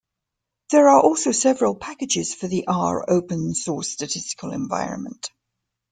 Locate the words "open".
3.07-3.53